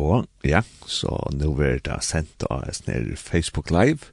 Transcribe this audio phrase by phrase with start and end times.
[0.00, 2.82] Og ja, så nå er det sendt av oss
[3.20, 4.12] Facebook Live.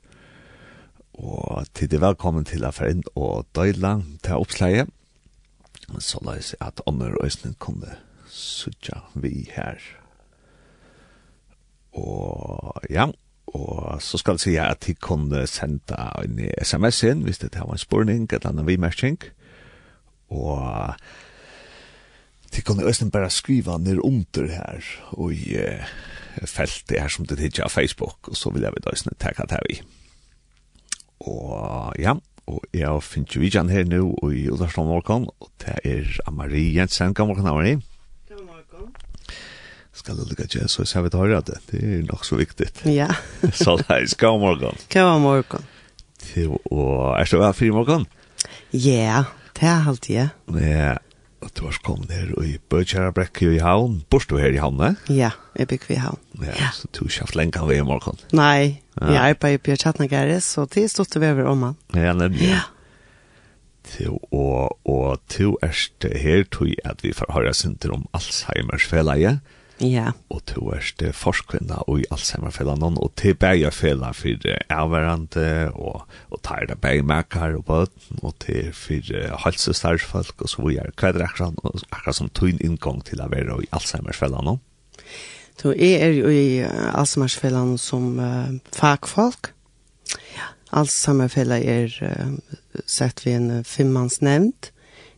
[1.13, 4.85] Og til det velkommen til å være inn og døyla til oppsleie.
[5.99, 7.97] Så la oss at ånder og øsnen kunne
[8.27, 9.79] sutja vi her.
[11.95, 13.09] Og ja,
[13.47, 17.73] og så skal jeg si at de kunne sende en sms inn hvis det var
[17.73, 19.17] en spurning eller en vimerking.
[20.29, 20.93] Og
[22.55, 25.85] Det kunne østen bare skrive ned under her, og i uh,
[26.45, 29.61] feltet her som det hittar av Facebook, og så vil jeg vid østen takka det
[29.69, 29.79] vi.
[31.19, 32.15] Og ja,
[32.49, 36.73] og jeg finner jo vidjan her nå, og i Udarstånd morgon, og det er Amarie
[36.77, 37.81] Jensen, god morgen, Amarie.
[38.29, 38.93] God morgen.
[39.93, 42.71] Skal du lukka til, så ser vi til høyre det, det er nok så viktig.
[42.87, 43.09] Ja.
[43.61, 44.79] så leis, god morgen.
[44.93, 45.67] God morgon.
[46.71, 48.07] Og er det vel fri morgen?
[48.73, 49.25] Ja,
[49.59, 50.27] det er alltid, ja.
[50.55, 50.95] Ja,
[51.45, 54.01] at du har kommet ned i Bøtjæra Brekke i havn.
[54.11, 55.13] Bors du her i havn, eh?
[55.13, 56.19] Ja, jeg bygger i havn.
[56.41, 56.71] Ja, ja.
[56.75, 58.19] så du har ikke haft lenge av i morgen.
[58.35, 59.13] Nei, ja.
[59.13, 61.79] jeg arbeider i Bjørtjatnagere, så det er stort vi over om han.
[61.95, 62.51] Ja, nemlig.
[62.51, 62.65] Ja.
[63.89, 65.73] Til, og, og til er
[66.21, 69.39] her tror jeg at vi får høre synder om Alzheimers feleie.
[69.39, 70.11] Ja Ja.
[70.27, 76.41] Og to er det forskvinna og i Alzheimer-fellan og til bægerfellan for avverande og, og
[76.43, 80.91] tar det bægermerkar og bøten og til for halsestarfalk og så videre.
[80.99, 84.57] Hva er det akkurat, akkurat som tøyn inngang til å være i Alzheimer-fellan nå?
[85.59, 89.53] Så jeg er jo i Alzheimer-fellan som uh, fagfolk.
[90.35, 90.51] Ja.
[90.75, 94.73] Alzheimer-fellan er uh, sett ved en femmansnevnt.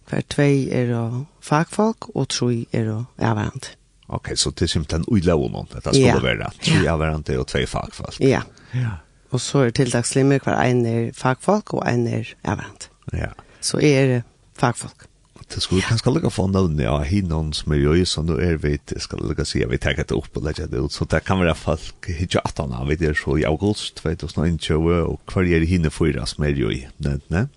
[0.10, 3.78] Hver tvei er uh, fagfolk og tre er uh, avverande.
[4.12, 5.68] Okej, så det är simpelthen uila honom.
[5.72, 8.16] Det skulle vara tre avvarande och två fagfolk.
[8.20, 8.42] Ja.
[8.72, 8.90] Ja.
[9.30, 12.86] Och så är tiltakslimmer hver kvar en er fagfolk och en är avvarande.
[13.12, 13.30] Ja.
[13.60, 14.24] Så är det
[14.58, 15.08] fagfolk.
[15.54, 18.58] Det skulle kanskje lägga få någon ja hinnon som er jo i så nå är
[18.58, 21.20] vi det ska lägga se vi tar det opp og lägga det ut så där
[21.20, 25.60] kan være folk hitcha att han vet det så i august 2019 och kvar er
[25.60, 27.48] det hinne fyra som jo ju nevnt ne.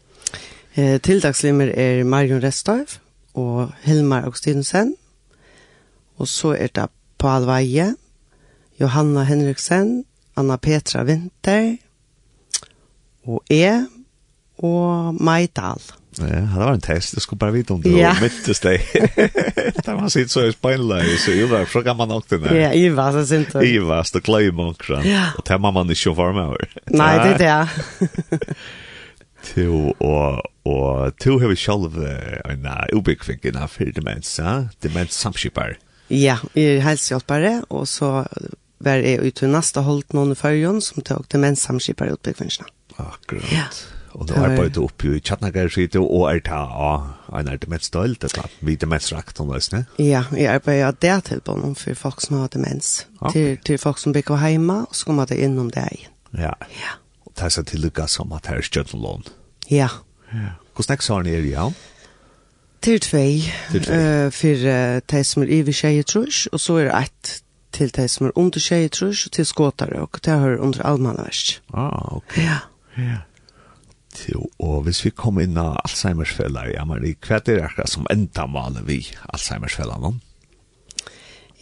[0.75, 3.01] Eh tiltakslimmer är Marion Restorff
[3.33, 4.97] och Hilmar Augustinsen
[6.19, 6.89] Og så er det
[7.19, 7.95] Paul Veie,
[8.81, 10.05] Johanna Henriksen,
[10.37, 11.77] Anna Petra Winter,
[13.25, 13.87] og E,
[14.59, 15.81] og Maidal.
[16.19, 17.15] Ja, det var en test.
[17.17, 18.13] Jeg skulle bare vite om det ja.
[18.15, 18.85] var midtes deg.
[19.87, 22.55] da man sitter så i speinleie, så Ivar, så kan man nok den der.
[22.55, 23.61] Ja, Ivar, så synes du.
[23.61, 24.51] Ivar, så kløy.
[25.05, 25.33] Ja.
[25.39, 26.75] Og det må man ikke få med over.
[27.03, 28.57] Nei, det er det.
[29.55, 31.99] to og og to har vi selv
[32.49, 34.65] en ubekving innan fyrir demens, ja?
[34.83, 35.77] Demens samskipar.
[36.13, 38.25] Ja, jeg er helsehjelpere, og så
[38.85, 42.71] var jeg ute i neste holdt noen i førjen som tok demenssamskipere mennsamskipere i utbyggvinnene.
[43.01, 43.53] Akkurat.
[43.53, 43.69] Ja.
[44.15, 48.31] Og da arbeidet opp i Kjatnagerskite og er ta av en er det mest det
[48.31, 51.99] er vi det rakt om det, Ja, jeg arbeidet av det til på noen for
[51.99, 53.33] folk som har demens, okay.
[53.33, 56.13] til, til folk som bygger hjemme, og så kommer det innom det igjen.
[56.39, 56.55] Ja.
[56.71, 56.95] ja.
[57.27, 59.27] Og det er så til tillykke som at her er skjøttelån.
[59.71, 59.89] Ja.
[60.31, 60.55] ja.
[60.75, 61.67] Hvordan er det sånn er det, ja?
[61.67, 61.94] Ja.
[62.85, 63.41] Til tvei,
[63.73, 67.31] uh, for uh, de som er iver tjej trus, og så er det ett
[67.75, 71.63] til de som er under tjej trus, og til skåtare, og det hører under allmannverst.
[71.73, 72.37] Ah, ok.
[72.39, 72.59] Ja.
[72.99, 73.23] Ja.
[74.29, 78.07] Jo, og hvis vi kommer inn av Alzheimersfeller i Amerik, hva er det akkurat som
[78.13, 79.01] enda maler vi
[79.33, 80.13] Alzheimersfeller nå?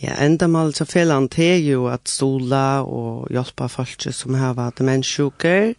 [0.03, 4.83] Ja, enda mal så fellan er jo at stola og hjelpa folk som har vært
[4.83, 5.73] demenssjuker,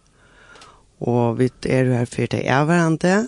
[1.04, 3.26] og vi er her for det er hverandre,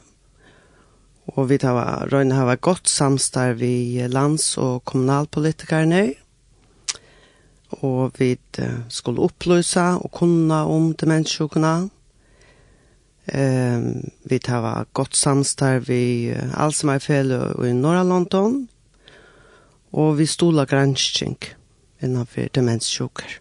[1.34, 6.14] Og vi tar røyne hava godt samstarv i lands- og kommunalpolitikerne.
[7.82, 8.36] Og vi
[8.88, 11.90] skulle opplyse og kunna om demenssjukene.
[13.26, 18.68] Um, vi tar godt samstar vi og i Norra London.
[19.92, 21.38] Og vi stola granskning
[22.02, 23.40] innanfor demenssjuker.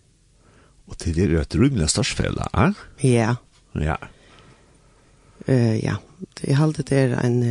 [0.88, 2.74] Og til det er et rymelig størsfjellet, eh?
[3.04, 3.36] Ja.
[3.76, 3.98] Ja.
[5.48, 5.96] Eh ja,
[6.44, 7.44] jeg halde det er en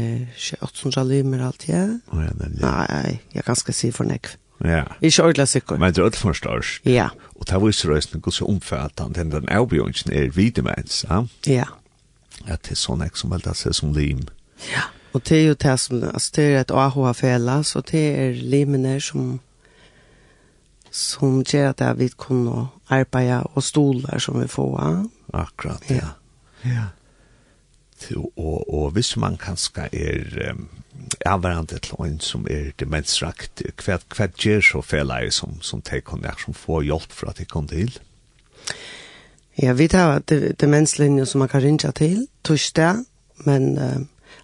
[0.60, 1.84] 800 limer alt, ja.
[2.10, 2.62] Å ja, nemlig.
[2.65, 4.34] Nei, jeg kan skal si for nekv.
[4.65, 4.84] Ja.
[5.00, 5.78] Ikke ordentlig sikker.
[5.78, 6.81] Men det er ordentlig forstårs.
[6.88, 7.09] Ja.
[7.34, 11.24] Og det viser røysen god så omfattende den den avbjørnsen er videmens, ja?
[11.47, 11.71] Ja.
[12.47, 14.27] At det er sånn ek som veldig seg som lim.
[14.72, 18.39] Ja, og det er jo det som, altså det er et AHA-fela, så det er
[18.42, 19.41] limene som
[20.95, 25.07] som gjør at vi kunne arbeide og stoler som vi får.
[25.34, 26.13] Akkurat, ja.
[26.63, 26.71] Ja.
[26.71, 26.84] ja
[28.12, 30.68] og, og hvis man kanskje er um,
[31.27, 36.34] avvarande til en som er demensrakt, hva, hva gjør så felleir som, som de kunne
[36.41, 37.98] som får hjelp for at de kom til?
[39.62, 40.22] Ja, vi tar
[40.60, 43.04] demenslinjen som man kan rinja til, torsdag,
[43.47, 44.01] men uh,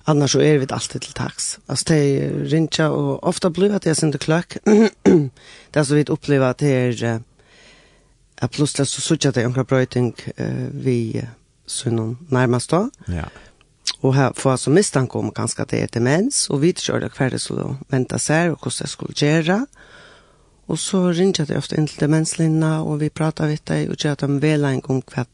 [0.07, 1.59] annars så er vi alltid til taks.
[1.69, 4.59] Altså, de rinja, og ofta blir at jeg sender kløk.
[5.75, 6.73] det er så vidt upplever at det
[7.03, 7.19] er
[8.43, 11.29] uh, plutselig så suttet det omkring brøyting uh, vi uh,
[11.71, 12.19] så noen
[12.71, 12.91] då.
[13.09, 13.29] Ja
[14.01, 17.13] og her for som mistanke om ganske at det er demens, og vi kör det
[17.17, 19.67] hver det skulle vente seg, og hvordan det skulle gjøre.
[20.69, 24.15] Og så ringer det ofte inn til demenslinna, og vi prater vidt det, og gjør
[24.15, 25.27] dem vel en gang hva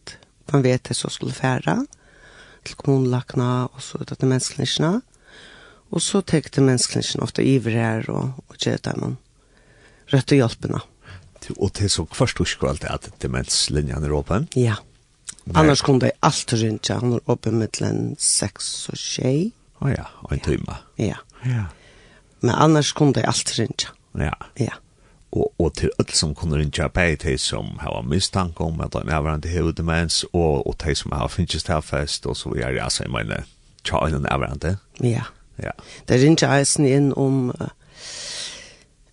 [0.52, 1.84] man vet det så skulle fære,
[2.64, 5.00] til kommunelakna, og så ut av demenslinna.
[5.94, 9.16] Og så tek demenslinna ofte iver her, og, og gjør dem
[10.10, 10.82] rødt og hjelpene.
[11.56, 14.48] Og til så først husker du det at demenslinjen er åpen?
[14.58, 14.74] Ja.
[14.74, 14.95] Ja
[15.54, 19.52] Annars kunne det alt og rundt, han var oppe mittelen 6 og 6.
[19.84, 20.78] Å ja, og en timme.
[20.98, 21.20] Ja.
[21.44, 21.68] ja.
[22.40, 23.86] Men annars kunne det alt og rundt.
[24.18, 24.34] Ja.
[24.58, 24.78] Ja.
[25.36, 28.96] Og, og til alle som kunne rundt av beg, de som har mistanke om at
[28.96, 32.82] de hverandre har demens, og, og de som har finnes tilfest, og så er det
[32.82, 33.46] altså, jeg mener,
[33.84, 34.76] tja er hverandre.
[35.04, 35.28] Ja.
[35.62, 35.72] Ja.
[36.08, 37.50] Det rinja eisen inn om...
[37.60, 37.68] Uh,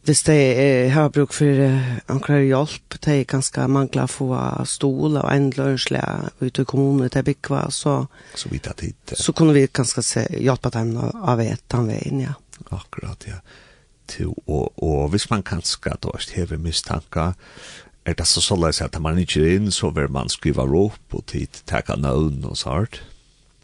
[0.03, 4.29] hvis de eh, har bruk for eh, anker hjelp, de ganske mangler få
[4.67, 8.01] stol og endlørslige ute i kommunen til Bikva, så,
[8.35, 12.25] så, vidt at hit, så kunne vi ganske se, hjelpe dem av et den veien,
[12.25, 12.35] ja.
[12.75, 13.39] Akkurat, ja.
[14.11, 17.31] Til, og, og hvis man kanskje da hever mistanke,
[18.03, 21.25] er det så sånn at man ikke er inn, så vil man skrive råp og
[21.31, 22.99] tid, takke navn og sånt.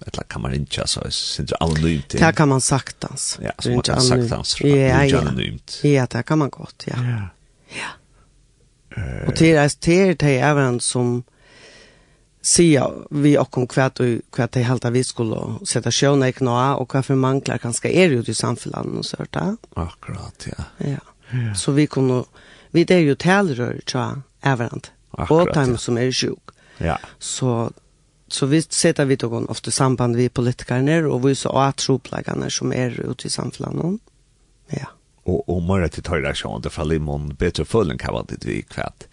[0.01, 2.09] Eller kan man inte så syns anonymt.
[2.09, 3.39] Det kan man saktans.
[3.41, 4.61] Ja, så man kan saktans.
[4.61, 5.19] Ja, ja.
[5.19, 5.79] Anonymt.
[5.83, 6.93] Ja, det kan man godt, ja.
[6.97, 7.27] Ja.
[7.69, 7.89] ja.
[9.27, 11.23] Och det är det är även som
[12.41, 16.73] sier vi och om kvart och kvart det halta vi skulle sätta sjöna i knä
[16.73, 19.57] och varför manglar kanske är ju i samfällan och sånt där.
[19.73, 20.63] Akkurat ja.
[20.77, 21.55] Ja.
[21.55, 22.23] Så vi kunne,
[22.71, 24.81] vi det är ju tälrör tror jag även.
[25.11, 26.49] Och time som är sjuk.
[26.77, 26.99] Ja.
[27.19, 27.71] Så
[28.33, 32.73] så vi sätter vi tog ofta samband vi politikerna och vi så att troplagarna som
[32.73, 33.99] är ute i samfällan.
[34.67, 34.87] Ja.
[35.23, 38.45] Och och mer att ta det så fall i mån bättre fullen kan vara det
[38.45, 39.03] vi kvart.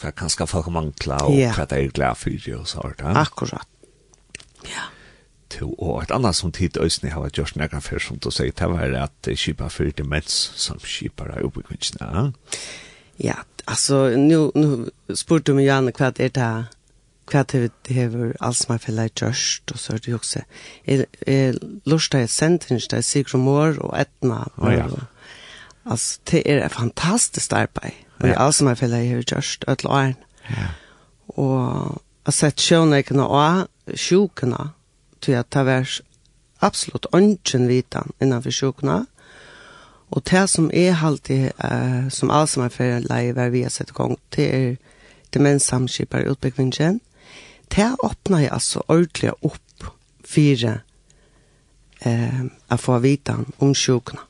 [0.00, 1.54] Kvätt kan ska folk mankla och yeah.
[1.54, 3.16] kvätt är glad för ju så här.
[3.16, 3.68] Akkurat.
[4.62, 4.82] Ja.
[5.48, 8.52] To och ett annat som tid ösn har varit just några för som då säger
[8.56, 12.34] det var att skipa för det mens som skipar upp i kunskapen.
[13.16, 16.64] Ja, alltså nu nu spurte mig Janne kvätt är det
[17.30, 20.42] hva det hever alls man fella i gjørst, og så er det jo også.
[20.86, 21.06] Jeg
[21.86, 24.44] lurer jeg sentens, det er Sigur Mår og Etna.
[24.56, 24.84] Og, ja.
[24.84, 25.02] Og,
[25.90, 27.96] Altså, det er et fantastisk arbeid.
[28.20, 28.34] Og ja.
[28.44, 30.16] alls man fella i hever gjørst, ødel og æren.
[30.50, 30.66] Ja.
[31.28, 34.70] Og jeg har sett sjønekene og sjukene,
[35.20, 36.00] til at det var
[36.60, 39.06] absolutt ønsken vitan innenfor sjukene.
[40.10, 43.70] Og det som er alltid, uh, som alle som er fella i hver vi har
[43.70, 44.76] sett i gang, det er
[45.34, 47.00] demenssamskipar utbyggvingen,
[47.74, 49.88] det åpner jeg altså ordentlig opp
[50.28, 50.80] fire
[52.04, 54.24] eh, å få vite om sjukene.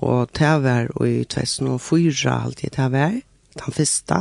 [0.00, 3.16] Og det var i 2004 alltid det var,
[3.58, 4.20] den første.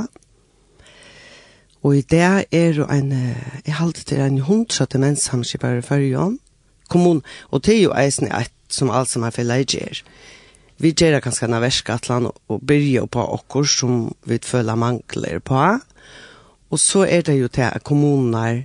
[1.83, 3.13] Og i det er jo en,
[3.65, 6.39] jeg halte til en hundsatte mennsamskipper i førjen,
[6.89, 7.21] kommun,
[7.53, 10.01] og det er jo eisen et som alt som er for leger.
[10.79, 13.95] Vi gjør det ganske nærverske at land og byrje på okkur som
[14.27, 15.63] vi føler mangler på,
[16.69, 18.63] Og så er det jo til at kommuner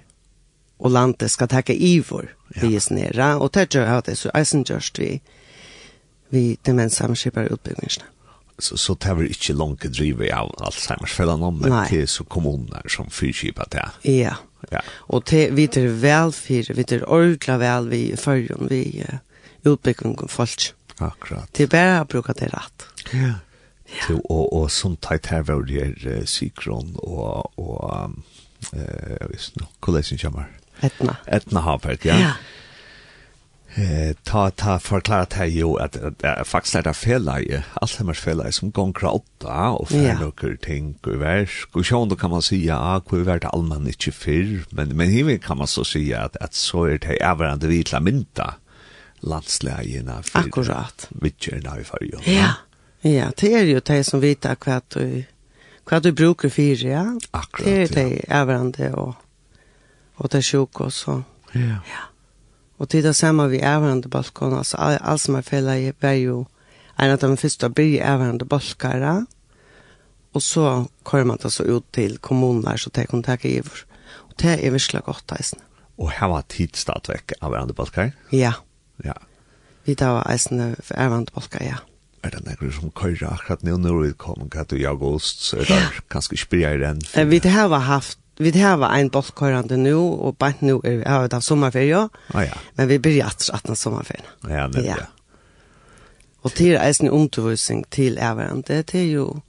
[0.79, 2.67] og landet skal takke ivor ja.
[2.67, 5.21] vi er snere, og det gjør at det så eisen gjørst vi,
[6.31, 8.11] vi demenssamskipper utbyggingsene.
[8.59, 13.09] Så, så det var ikke langt drivet av Alzheimersfellen om det til så kommuner som
[13.11, 13.87] fyrkipet det.
[14.07, 14.37] Ja,
[14.71, 14.83] ja.
[15.09, 19.19] og te, vi er vel for, vi er ordentlig vel vi i førjen, vi uh,
[19.73, 20.71] utbyggingen folk.
[21.03, 21.51] Akkurat.
[21.51, 22.87] Det er bare å bruke det rett.
[23.11, 23.33] Ja.
[24.07, 28.19] Til, og, og som teit her var det her Sikron og, og um,
[28.73, 30.51] eh, visst no, hvordan kommer?
[30.83, 31.17] Etna.
[31.27, 32.19] Etna Havberg, ja.
[32.19, 32.35] Ja.
[33.75, 38.53] Eh, ta, ta forklarat her jo at, at, at faktisk er det feleie, Alzheimer's feleie
[38.55, 41.75] som går gonger åtta og fer noen ting og versk.
[41.75, 45.11] Og sjån da kan man si ja, hvor er det allmann ikke fyrr, men, men
[45.11, 48.53] hiver kan man så si at, at så er det avverande vitla mynda
[49.25, 51.09] landslegene for Akkurat.
[51.23, 52.23] vidtjerne i fargen.
[52.29, 52.39] Ja.
[52.39, 52.53] ja
[53.05, 55.25] Ja, det er jo de som vet hva du,
[55.85, 57.05] hva du bruker for, ja.
[57.37, 57.67] Akkurat.
[57.67, 59.13] Det er de avhverandre og,
[60.17, 61.21] og det er sjuk også.
[61.53, 61.83] Ja.
[61.85, 62.07] ja.
[62.81, 66.47] Og det er det samme vi avhverandre balkon, altså alt som er fellet er jo
[66.99, 69.15] en av de første blir avhverandre balkere,
[70.35, 73.85] og så kommer man det så ut til kommuner, så det kan ta giver.
[74.31, 75.61] Og det er virkelig godt, eisen.
[75.99, 78.13] Og her var tidsstadvekk avhverandre balkere?
[78.33, 78.57] Ja.
[79.05, 79.15] Ja.
[79.85, 81.77] Vi tar eisen avhverandre balkere, ja.
[81.79, 81.94] Ja
[82.25, 85.71] er det nekker som køyre akkurat nå når vi kommer katt i august, så er
[85.71, 85.81] det
[86.13, 87.03] kanskje spyrre enn.
[87.05, 87.31] den.
[87.31, 92.09] Vi har haft Vi har en bollkørende nå, og bare nå er vi av sommerferie,
[92.35, 92.57] ah, ja.
[92.75, 94.27] men vi blir etter 18 sommerferien.
[94.51, 94.97] Ja, det ja.
[96.43, 99.41] Og til en undervisning til avhverandre, det er jo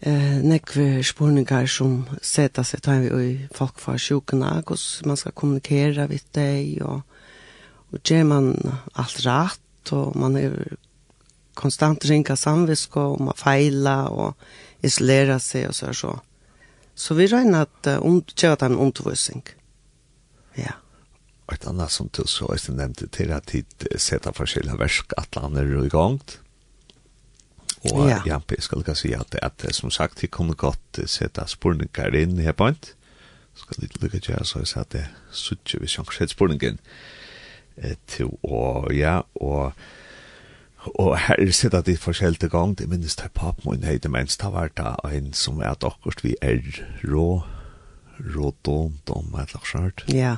[0.00, 5.36] eh, nekve spurningar som seta seg tar vi i folk fra sjukene, hvordan man skal
[5.36, 7.02] kommunikere med deg, og,
[7.92, 8.50] og gjør man
[8.94, 10.56] alt rett, og man er
[11.54, 14.36] konstant ringa samvisko om att fejla och
[14.80, 16.20] isolera sig och så här så.
[16.94, 19.42] Så vi röjna att uh, um, göra den undervisning.
[20.54, 20.72] Ja.
[21.46, 25.12] Och ett annat som du så är det nämnt till att hit sätta forskjelliga versk
[25.16, 26.20] att er i gang.
[27.80, 28.10] Och ja.
[28.10, 32.38] ja, Jampi ska lika säga att, att som sagt vi kommer gott sätta spurningar in
[32.38, 32.88] här på inte.
[33.54, 36.78] Ska lite lika göra så att det suttjer vi sjanskhet spurningen.
[37.76, 39.72] Eh, till, och ja, och
[40.84, 44.36] Og her sitter de at det forskjellige gang, det minnes til papen min heide, mens
[44.36, 46.60] det var da en som er at akkurat vi er
[47.04, 47.42] rå,
[48.36, 50.04] rå dom, dom, et eller annet.
[50.12, 50.36] Ja,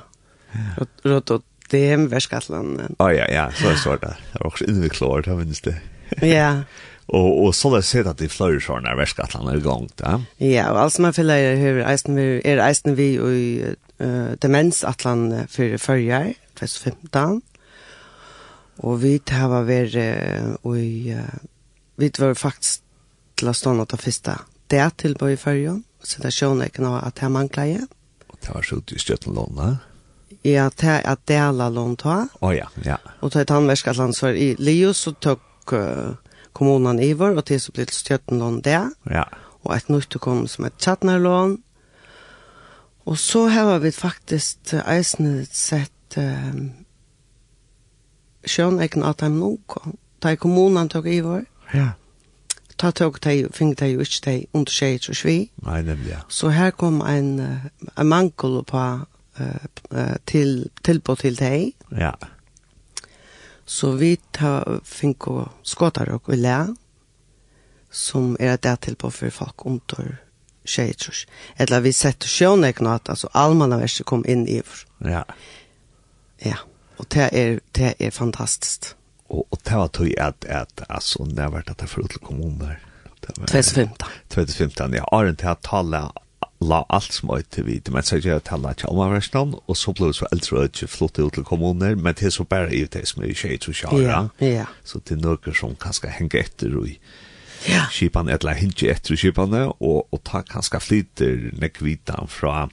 [1.05, 2.99] rådondom, verskatland.
[3.03, 4.15] Å ja, ja, så er svart det.
[4.33, 5.79] Det var også innviklår, det minnes det.
[6.23, 6.53] Ja.
[7.07, 10.17] Og, og så det sett at de fløyer sånne verskatland er i gang, da.
[10.43, 15.45] Ja, og alt som er fyller er eisen vi, er eisen vi og uh, demensatland
[15.53, 17.45] for førjer, 2015.
[18.85, 19.97] Og vi hava vært
[20.63, 22.83] og vi var faktisk
[23.37, 24.37] til å stå noe til første
[24.71, 27.91] det er tilbøy i førjen, så det er sjående ikke noe at jeg mangler igjen.
[28.31, 29.77] Og det var så ut i støttelånene?
[30.47, 32.17] Ja, det er at det er alle lån ta.
[32.43, 32.99] Å ja, ja.
[33.23, 36.19] Og til tannversk at landsvar i Leo, så tok uh,
[36.57, 38.81] kommunen i vår, og til så ble det støttelån det.
[39.11, 39.27] Ja.
[39.67, 41.57] Og et nytt kom som et tjattnerlån.
[43.07, 46.73] Og så har vi faktisk eisende sett um,
[48.47, 49.79] sjønegn at de nok.
[50.23, 51.45] Da i kommunen tok i vår.
[51.75, 51.91] Ja.
[52.77, 55.37] Da tok de, fikk de jo ikke de under tjej og svi.
[55.65, 56.23] Nei, nemlig, ja.
[56.29, 58.83] Så her kom en, en mankel på
[59.41, 61.73] uh, til, tilbå til de.
[61.97, 62.13] Ja.
[63.67, 66.59] Så vi ta, fink og skåter og i læ,
[67.91, 70.17] som er det tilbå for folk under
[70.69, 71.27] tjej og svi.
[71.59, 74.87] Eller vi setter sjønegn at altså, allmannaverset kom inn i vår.
[75.01, 75.25] Ja.
[75.25, 75.45] Ja.
[76.45, 76.76] Ja.
[76.99, 78.95] Og det er, det er fantastisk.
[79.29, 82.77] Og, og det var tog at, at altså, når jeg var dette for Utle kommuner.
[83.27, 84.07] 2015.
[84.31, 85.05] 2015, ja.
[85.13, 86.07] Arent har tala
[86.65, 89.77] la alt som øyt til vidt, men så gjør jeg tala ikke om avversnavn, og
[89.77, 92.47] så ble det så eldre og ikke flott ut til kommuner, men det er så
[92.49, 94.67] bare i det som er i tjejt og kjara, ja, ja.
[94.85, 96.89] så det er noe som kan skal henge etter og
[97.69, 97.85] ja.
[97.93, 102.67] kipan, eller henge etter kipan, og, og ta kanskje flyter nekvitan fra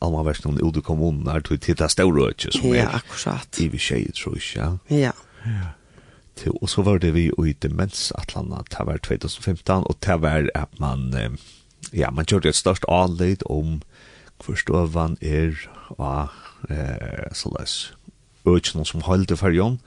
[0.00, 2.76] Alma Vestland ut i kommunen her, tog det store øyne som er.
[2.76, 3.60] Ja, akkurat.
[3.60, 5.12] I vi tjej, tror jeg, ja.
[5.46, 5.74] Ja.
[6.36, 10.80] Til, Og så var det vi i demensatlanda, det var 2015, og det var at
[10.80, 11.38] man,
[11.92, 13.82] ja, man gjør det størst anledd om
[14.40, 15.56] forståvan er
[15.98, 16.28] og
[16.70, 17.94] eh, så såleis
[18.46, 19.80] økjene som holdt det for fargen.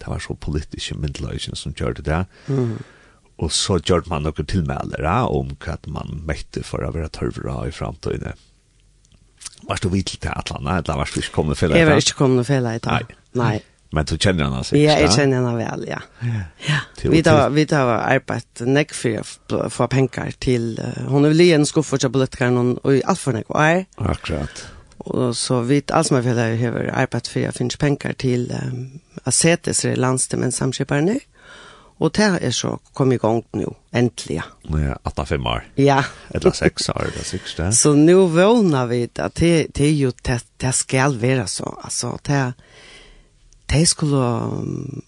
[0.00, 2.24] Det var så politiske myndeløyene som gjør det der.
[2.48, 2.82] Mm.
[3.38, 7.70] Og så gjør man noen tilmelder om hva man møtte for å være tørvere i
[7.74, 8.34] fremtiden.
[8.34, 8.51] Mm
[9.68, 11.78] var du vidt til Atlanta, eller var du ikke kommet til i.
[11.78, 13.06] Jeg var ikke kommet fela i dag.
[13.34, 13.44] Nei.
[13.44, 13.60] Nei.
[13.92, 14.94] Men du kjenner henne sikkert, ja?
[15.02, 15.98] Jeg kjenner henne vel, ja.
[16.24, 16.44] Ja.
[16.64, 16.78] ja.
[17.12, 21.68] Vi tar vi tar arbeid nek for å få penger til uh, hun vil en
[21.68, 23.84] skuffer til politikeren og i alt for nekk var.
[24.00, 24.64] Akkurat.
[25.02, 28.86] Og så vi alt som er vel har arbeid for å finne penger til um,
[29.20, 31.20] å Asetis landstemmen samskiperne.
[32.00, 34.40] Og det er så kom i gang nå, endelig.
[34.40, 35.64] Ja, 18-5 år.
[35.78, 36.00] Ja.
[36.34, 37.68] Eller 6 år, det er sikkert det.
[37.78, 41.76] Så nu vågner vi at det, det er jo, det, det skal være så.
[41.84, 42.42] Altså, det,
[43.70, 45.02] det skulle um,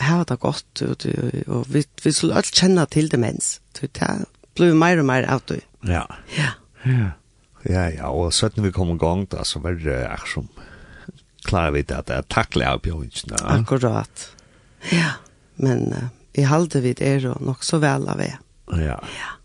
[0.00, 1.06] ha det godt, og,
[1.46, 3.58] og vi, vi skulle alt kjenne til demens.
[3.76, 4.14] Det, det
[4.56, 5.60] blir mer og mer av det.
[5.88, 6.06] Ja.
[6.38, 6.54] Ja.
[6.86, 7.10] Ja,
[7.68, 10.48] ja, ja og så når vi kom i gang da, så var det akkurat
[11.44, 13.38] klarer vi det at det er takkelig av bjørnsene.
[13.48, 14.24] Akkurat.
[14.92, 15.18] Ja,
[15.56, 15.92] men...
[15.92, 16.08] Uh,
[16.38, 18.32] i halde vid er og nok så vel av det.
[18.78, 18.96] Ja.
[19.18, 19.36] Ja.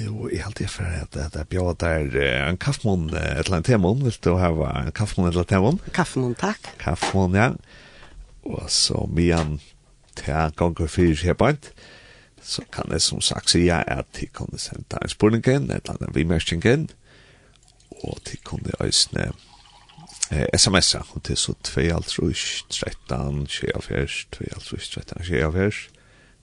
[0.00, 2.16] Jo, jeg halte jeg for at det er bjør der
[2.48, 5.78] en kaffemån, et eller annet temon, vil du ha en kaffemån et eller annet temon?
[5.94, 6.72] Kaffemån, takk.
[6.80, 7.50] Kaffemån, ja.
[8.46, 9.60] Og så mian
[10.16, 11.70] til ganger fyrir hebant,
[12.42, 16.14] så kan jeg som sagt sige at de kunne sende en spurningen, et eller annet
[16.14, 16.88] vimerskingen,
[18.02, 19.30] og de kunne øsne
[20.30, 24.06] eh, smsa, og det er så 2.13, 24,
[24.36, 25.72] 2.13, 24.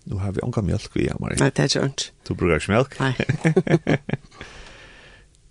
[0.06, 1.38] Nu har vi ånga mjölk vi, Marie.
[1.40, 2.12] Nej, det är ikke.
[2.28, 3.00] Du brukar ikke mjölk?
[3.00, 3.13] Nei.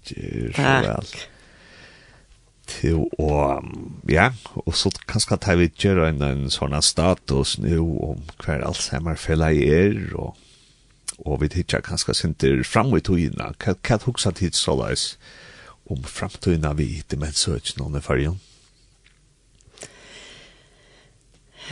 [0.04, 1.12] Gjør så vel.
[2.72, 3.60] Til å,
[4.08, 9.50] ja, og så kanskje tar vi gjør en, en sånn status nu om hver Alzheimer-fella
[9.52, 10.36] er, og
[11.22, 15.20] og vi hittar kanskje sinter fram i togina, hva hugsa tid såleis, hva
[15.90, 18.40] om framtøyna vi demenssøkene under fargen?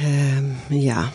[0.01, 1.09] Um, ja.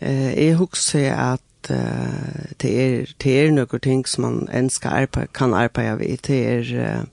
[0.00, 5.32] Uh, jeg husker at uh, det, er, det er noen ting som man ønsker arbeid,
[5.34, 6.16] kan arbeide ved.
[6.26, 6.60] Det er...
[6.60, 7.04] Uh,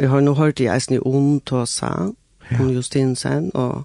[0.00, 2.12] jeg har nå hørt i Eisen i Ondtåsa,
[2.50, 2.60] ja.
[2.60, 3.84] om Justinsen, og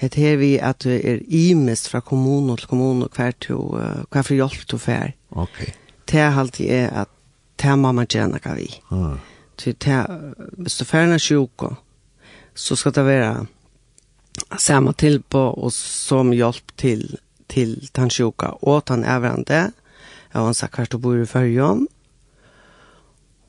[0.00, 4.22] det her vi at du er imest fra kommune til og hver, til, uh, hver
[4.22, 5.10] for hjelp til fær.
[5.30, 5.72] Okay
[6.10, 7.12] det er alltid er at
[7.56, 8.68] det er mamma gjerne kan vi.
[8.90, 9.18] Mm.
[9.56, 11.64] Så det er, hvis du ferdig er sjuk,
[12.54, 13.46] så skal det være
[14.60, 19.72] samme tilpå og som hjelp til, til den sjuka og den evrende.
[20.32, 21.86] Jeg har sagt hvert du bor i førjen.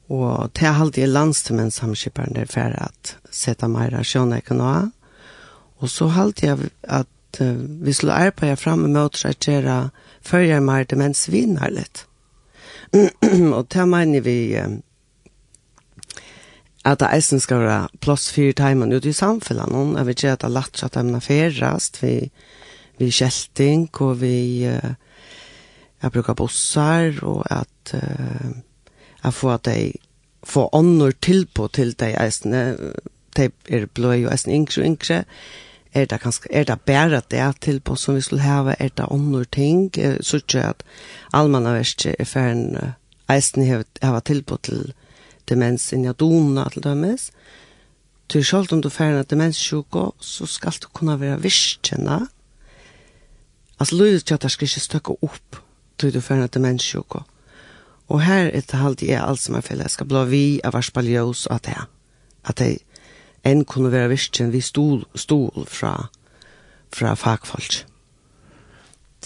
[0.07, 4.39] Og det er alltid landstimen samskipperen der for at sette mer av sjønne
[5.79, 9.89] Og så halte jeg at uh, vi skulle arbeide frem med å trajere
[10.23, 12.05] følger mer demensvinner litt.
[12.05, 12.16] Mm.
[13.57, 14.77] og det mener vi uh,
[16.87, 19.71] at det eisen skal være plass fire timer ute i samfunnet.
[19.73, 22.13] Noen Jeg vet ikke at det er lett at de er ferast, vi,
[22.99, 24.37] vi kjelting, og vi
[24.71, 24.95] uh,
[26.03, 28.51] jeg bruker bussar, og at uh,
[29.23, 29.79] jeg får at de
[30.47, 32.63] får ånder tilpå til de eisene,
[33.37, 35.23] de er blå og eisen yngre og yngre,
[35.93, 39.45] er det kanskje, er det bare det tilbud som vi skulle hava, er det andre
[39.45, 39.91] ting,
[40.21, 40.83] så ikke at
[41.33, 42.93] allmannaverset er ferden,
[43.29, 43.65] eisen
[44.01, 44.93] hava tilbud til
[45.49, 47.31] demens inn i adona til dømes.
[48.27, 52.27] Til selv om du ferden at demenssjuka, så skal du kunne være virkjenne.
[53.79, 55.61] Altså, løyde til at det skal ikke støkke opp
[55.97, 57.23] til du ferden at demenssjuka.
[58.07, 61.47] Og her er det alltid jeg alt som er felles, skal blå vi av varspalljøs
[61.47, 61.77] og at det
[62.47, 62.77] at det
[63.47, 65.93] enn kunne være virkjen vi stol, stol fra,
[66.93, 67.83] fra fagfolk.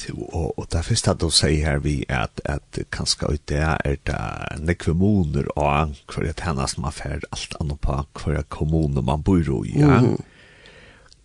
[0.10, 4.64] Og, og det første du sier her vi at, at kanskje ut det er det
[4.64, 9.80] nekvemoner og hver et hennes man fer alt annet på hver kommune man bor i.
[9.80, 10.00] Ja?
[10.00, 10.31] Mm -hmm.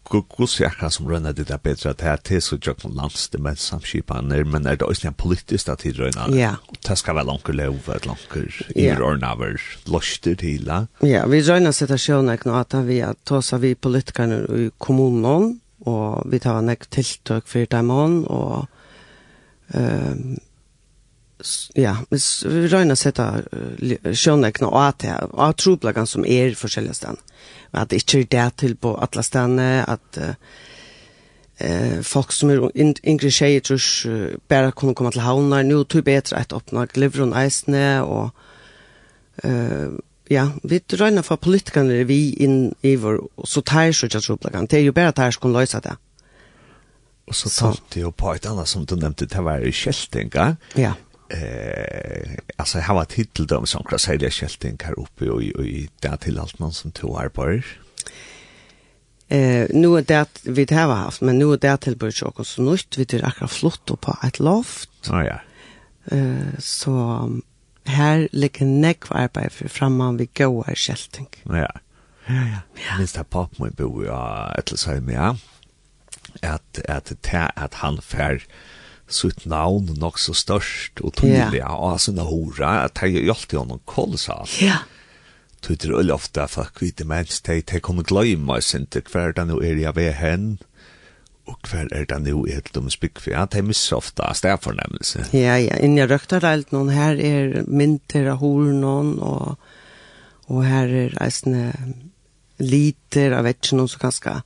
[0.06, 4.66] Kussi akka som rønner det der bedre at er til så jøkken landsdemens samskipaner, men
[4.66, 6.34] er det også en politisk at til rønner?
[6.36, 6.54] Ja.
[6.86, 8.36] Det skal være langt lov, et langt
[8.76, 9.42] i rønner av
[9.90, 10.80] løster til det?
[11.02, 15.60] Ja, vi rønner situasjonen ikke noe at vi at tås av vi politikerne i kommunen,
[15.86, 18.66] og vi tar en tiltøk for dem og
[19.74, 20.36] Um,
[21.76, 22.20] ja, vi
[22.70, 27.20] røyna setta uh, sjønekna og at det, og at troblagan som er forskjellige stan.
[27.76, 33.30] At det ikke er det til på alle stedene, at uh, folk som er yngre
[33.30, 38.02] tjejer trus uh, bare kunne komme til havnar, nå tog bedre et åpna glivron eisene,
[38.04, 38.30] og
[39.44, 39.96] uh,
[40.30, 44.66] ja, vi røyna for politikerne vi inn i vår, og så tar jeg ikke troblagan,
[44.66, 45.96] det er jo bare at jeg skulle løse det.
[47.26, 50.52] Og så talte jeg på et annet som du nevnte, det var i Kjeltinga.
[50.78, 50.92] Ja
[51.28, 56.16] eh alltså jag har titel dem som kan säga skälting här uppe och i där
[56.16, 57.64] till allt man som tog arbetar.
[59.28, 62.62] Eh nu är det vi har haft men nu är det till början också så
[62.62, 64.90] nytt vi det akkurat flott på ett loft.
[65.08, 65.40] Ja ja.
[66.16, 67.30] Eh så
[67.84, 71.28] här ligger neck arbete för framman vi går skälting.
[71.42, 71.72] Ja.
[72.26, 72.98] Ja ja.
[72.98, 75.36] Minns det på mig bo ja eller så här med.
[76.42, 77.12] Att att
[77.56, 78.42] att han fär
[79.06, 81.74] sitt navn nok så størst og tydelig yeah.
[81.74, 84.56] og sånne hora, at det er jo alltid noen kolosalt.
[84.62, 84.82] Ja.
[85.66, 89.06] Det er jo ofte at folk vet det mens de, de kommer gløyma sin til
[89.10, 90.48] hver det nå er jeg ved hen,
[91.46, 95.28] og hver er det nå er de spikk for Ja, de misser ofte av stedfornemmelse.
[95.34, 99.54] Ja, ja, innen jeg røkter alt noen her er mynter av hor noen, og,
[100.50, 101.70] og her er eisne
[102.58, 104.40] liter av vetsen, og så ganske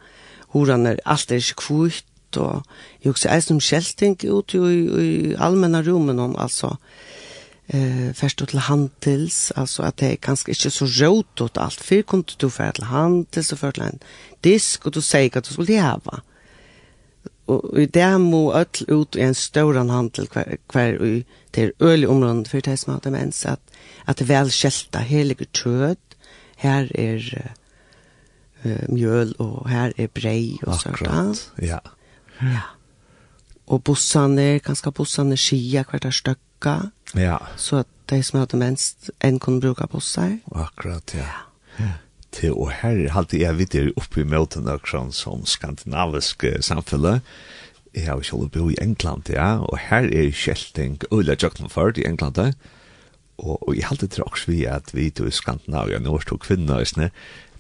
[0.53, 2.63] horan er alt er ikke kvitt, ut, og
[3.03, 6.77] jeg husker jeg som skjelting ut i, i allmenne om altså,
[7.69, 11.81] eh, først til handels, altså at det er kanskje ikke så råd ut alt.
[11.81, 14.03] Før kom du for til handels og for til en
[14.45, 16.23] disk, og du sier at du skulle heve.
[17.47, 22.03] Og i det må alt ut i en større handel hver, hver og til øl
[22.03, 23.59] i området for det som har demens, at,
[24.07, 25.97] at det er vel skjelta helige kjød.
[26.57, 27.19] Her er
[28.65, 30.87] uh, mjøl, og her er brei sånt.
[30.87, 31.67] Akkurat, ja.
[31.81, 32.00] ja
[32.43, 32.67] Ja.
[33.71, 36.77] Og bussene, kanskje bussene skia hvert er støkka.
[37.15, 37.39] Ja.
[37.57, 40.39] Så at de som hadde minst, en kunne bruke busser.
[40.51, 41.29] Akkurat, ja.
[41.79, 41.93] Ja.
[42.33, 47.23] til, og her alltid jeg vidt er oppe i møten som, som skandinavisk samfunnet.
[47.95, 52.39] Jeg har ikke bo i England, ja, og her er kjelting Ulla Jøkkenford i England,
[53.39, 56.85] og, og jeg halte til også vi at vi i Skandinavia, nå er to kvinner,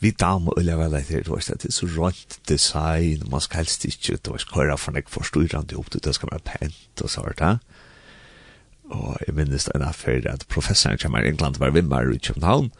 [0.00, 3.84] vi damer og lever leit du vet, det er så rønt design, man skal helst
[3.84, 7.58] ikke, du vet, køyre for nek forstyrrande opp, det skal være pent og sånt, ja.
[8.90, 12.72] Og jeg minnes det en affær at professoren kommer i England var vimmer i København,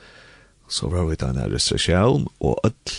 [0.69, 2.97] så var vi da en restriksjon, og ødel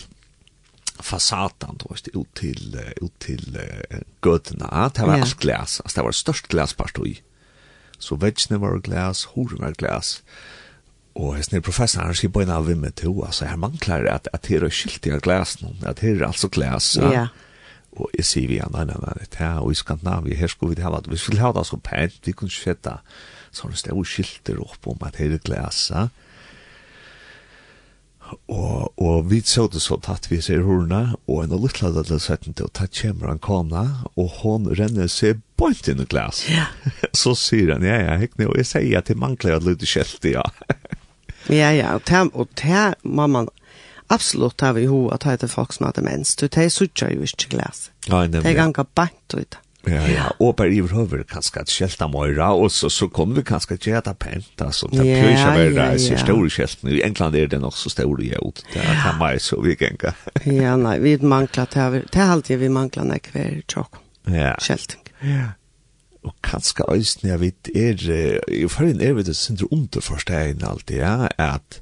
[1.01, 6.05] fasaden, du vet, ut til, ut til uh, gøtene, det var alt glas, altså det
[6.05, 7.17] var størst glaspartoi,
[7.97, 10.60] så vetsene var glas, horen var glas, og
[11.19, 14.47] Og hans nye professoren sier på en av vimme to, altså her mangler at, at
[14.47, 16.93] her er skiltig av glas nå, at her er altså glas.
[16.99, 17.11] Ja.
[17.11, 17.47] Yeah.
[17.99, 20.71] Og jeg sier vi, ja, nei, nei, nei, det er, og i Skandinavien, her skulle
[20.71, 22.93] vi det ha, vi skulle ha det så pent, vi kunne ikke fette,
[23.51, 25.89] så har det skilter opp om at her er glas.
[25.91, 26.07] ja.
[28.47, 32.05] Og, og vi så det så tatt vi ser hurna, og en av lytla det
[32.07, 33.83] til setten til, og tatt kommer han kona,
[34.15, 36.45] og hon renner seg bort inn i glas.
[36.47, 36.69] Ja.
[36.71, 37.11] Yeah.
[37.21, 40.37] så sier han, ja, ja, hekne, og jeg sier at det mangler at lytte skjeltig,
[40.37, 40.47] ja.
[41.49, 43.49] Ja, ja, og det, og det må man
[44.11, 46.35] absolutt ha i ho at det er folk som har demens.
[46.35, 47.89] Du, det er suttja jo ikke glas.
[48.07, 48.43] Ja, nemlig.
[48.43, 49.59] Det er ganga bant ut.
[49.89, 53.43] Ja, ja, og bare i høver kanskje at skjelta møyra, og så, så kommer vi
[53.49, 56.19] kanskje til at det er pent, altså, det ja, pjøy ikke være ja, ja.
[56.21, 56.91] store skjelten.
[56.93, 60.13] I England er det nok så store jævd, det er kan meg så vi genga.
[60.45, 63.97] ja, nei, vi mangler, det er alltid vi mangler nekver tjokk,
[64.29, 64.53] ja.
[64.61, 65.01] skjelting.
[65.25, 65.49] Ja.
[66.23, 71.27] Og kanskje øyne jeg vet er, i forrige er vi det sindre underforstegne alltid, ja,
[71.37, 71.81] at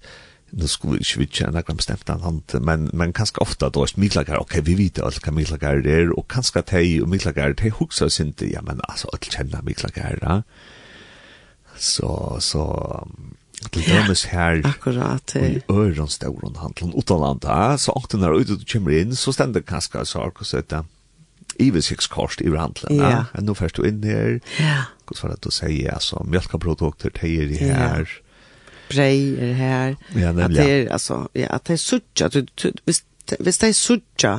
[0.51, 3.83] nu skulle vi ikke vite enn akkurat bestemt han hand, men, men kanskje ofte da
[3.83, 7.53] er midlager, ok, vi vet alt hva midlager er, og kanskje at hei og midlager,
[7.61, 10.39] hei huksa sinte, ja, men altså, alt kjenner midlager, ja.
[11.79, 12.11] Så,
[12.43, 12.63] så,
[13.71, 18.65] til dømes her, akkurat, og i øren stauren handelen, utenlandet, så åkten er ute du
[18.67, 20.83] kommer inn, så stender kanskje, så akkurat, så,
[21.59, 22.97] ivesikskort i handlen.
[22.97, 23.11] Ja.
[23.33, 23.43] ja.
[23.43, 24.39] nå først du inn her.
[24.59, 24.87] Ja.
[25.09, 28.05] Hva var det du sier, altså, mjölkaprodukter, teier i her.
[28.07, 28.25] Ja
[28.89, 29.95] breier her.
[30.15, 30.59] Ja, nemlig.
[30.59, 33.03] At det er, altså, ja, at det er suttja, at du, hvis,
[33.39, 34.35] hvis det er suttja,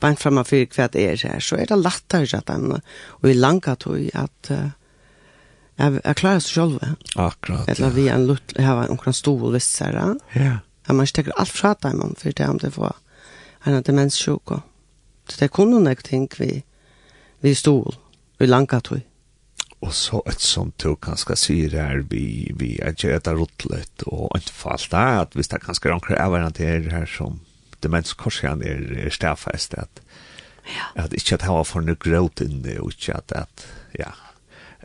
[0.00, 2.78] bare fremme for hva det er her, så er det lettere at den,
[3.20, 4.70] og i langa tog, at uh,
[5.80, 6.96] jeg, jeg klarer seg selv.
[7.16, 7.74] Akkurat, ja.
[7.74, 10.00] Eller vi en lutt, jeg har omkring stol, visst, her.
[10.36, 10.56] Ja.
[10.88, 12.96] Ja, man stekker alt fra dem, for det er om det var
[13.68, 14.66] en demenssjuk og
[15.38, 16.62] Det er kun noen ting vi,
[17.40, 17.96] vi stod
[18.40, 19.02] i langa tog.
[19.80, 24.28] Og så et som du kanskje sier her, vi, vi er ikke etter rottlet og
[24.36, 27.38] anfalt det, at hvis det kanskje er omkring avgjørende til her som
[27.80, 30.02] demenskorsene er, er stedfest, at,
[30.68, 30.90] ja.
[31.06, 33.64] at ikke at det var for noe gråt det, og ikke at, at
[33.96, 34.12] ja,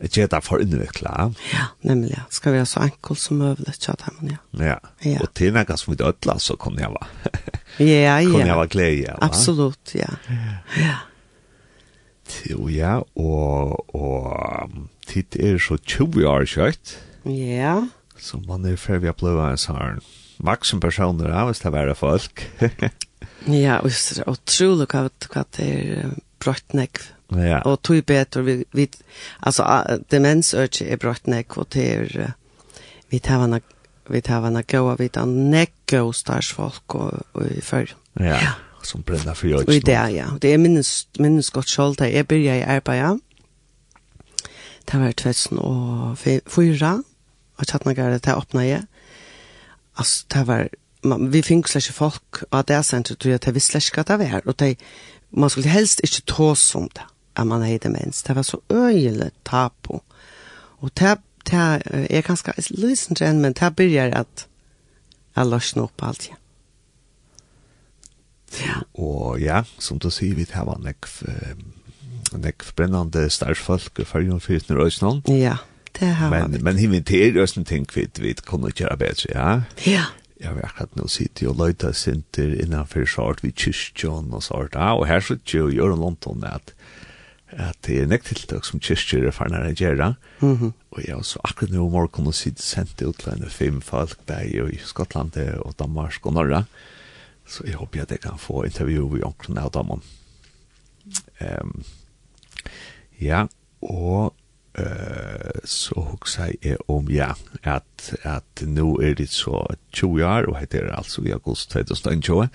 [0.04, 1.30] gjør det for innvikla.
[1.52, 2.12] Ja, nemlig.
[2.12, 2.26] Ja.
[2.28, 4.76] Det skal være så enkelt som mulig, ikke at man, ja.
[5.04, 7.32] Ja, og til noe som vi dødla, så kunne jeg være.
[7.80, 8.30] ja, ja.
[8.32, 9.16] Kunne jeg være glede, ja.
[9.24, 10.10] Absolutt, ja.
[10.76, 10.98] Ja.
[12.50, 14.70] Jo, ja, og, og
[15.06, 16.96] tid er så 20 år kjøtt.
[17.24, 17.78] Ja.
[18.18, 20.00] Så man er ferdig å bli en sånn
[20.44, 22.44] maksim personer av hvis det er folk.
[23.64, 25.06] ja, og det er utrolig hva
[25.56, 27.62] det er brått nekv Ja.
[27.62, 28.88] Och tog bättre vi vi
[29.40, 32.30] alltså demens är brott näck och till
[33.08, 33.60] vi tar en
[34.08, 37.94] vi tar en goa vi tar näck go stars folk och i för.
[38.12, 38.40] Ja.
[38.82, 39.60] Som brända för jag.
[39.60, 40.26] Och det ja.
[40.40, 43.18] Det är minst minst gott skuld där är börja i arbeta.
[44.84, 47.02] Det var 2004
[47.56, 48.86] och Chatnagar det öppnade jag.
[49.94, 50.68] Alltså det var
[51.02, 54.16] man, vi fick slash folk av det centret tror jag att vi slash ska ta
[54.16, 54.76] vara och det
[55.28, 57.02] man skulle helst inte ta som det
[57.36, 58.22] at man hadde demens.
[58.22, 60.00] Det var så øyelig tapo.
[60.78, 61.18] Og det,
[61.50, 64.46] det är ganska lysen en, men det börjar at
[65.36, 66.36] jeg lösna opp alt Ja.
[68.66, 68.80] Ja.
[68.94, 71.16] Og ja, som du sier, vi har nekv,
[72.32, 75.22] nekv brennande for i fyrjon fyrtner Øysnån.
[75.28, 75.56] Ja,
[76.00, 76.62] det har men, vi.
[76.62, 79.60] Men inviter Øysnån ting vi, vi kunne gjøre bedre, ja?
[79.86, 80.04] Ja.
[80.40, 84.92] Ja, vi akkurat nå sitter jo løyta sinter innanfor sart vi kyrkjøn og sart, ja,
[84.92, 86.74] og her sitter jo Jørgen Lonton at
[87.54, 90.72] at det er nekt tiltak som kyrkjer er farnar enn gjerra, mm -hmm.
[90.90, 95.36] og ja, så akkurat nå morgen kunne sitte sendt utlandet fem folk, der i Skottland
[95.62, 96.64] og Danmark og Norra,
[97.46, 100.02] så jeg håper at jeg kan få intervju i omkring av dem.
[101.40, 101.84] Um,
[103.20, 103.46] ja,
[103.82, 104.34] og
[104.78, 107.32] uh, så hugsa jeg om, ja,
[107.62, 112.48] at, at nå er det så 20 år, og heter det altså i august 2020,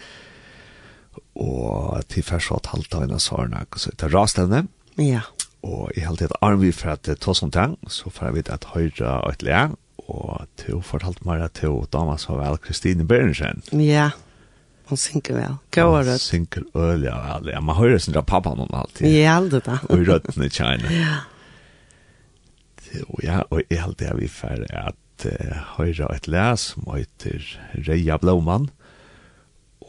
[1.36, 4.68] og til først så at halvt av en av sårene, så det er rastevne,
[5.00, 5.22] Ja.
[5.62, 8.68] Og i hele tiden arvi for at ta sånt ting, så får jeg vite at
[8.74, 9.76] høyre og et lær,
[10.10, 13.62] og til fortalt meg at til dama så vel Kristine Bergensen.
[13.80, 14.10] Ja,
[14.90, 15.54] hun synker vel.
[15.72, 16.18] Gård rødt.
[16.18, 17.52] Hun synker øl, ja vel.
[17.54, 19.08] Ja, man hører sin av pappa noen alltid.
[19.22, 19.78] Ja, aldri da.
[19.88, 20.92] Og i rødtene kjerne.
[20.92, 21.22] Ja.
[23.08, 26.90] Og ja, og jeg hele tiden vi for at uh, høyre og et lær som
[26.92, 27.46] heter
[27.88, 28.68] Reia Blåmann,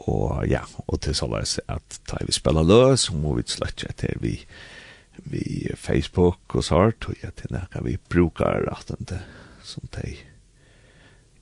[0.06, 3.44] og ja, og til så var det at da vi spiller løs, så må vi
[3.46, 4.36] slett etter vi
[5.24, 9.22] vi Facebook og så har tog jeg til nekka vi brukar rettende
[9.62, 10.16] som de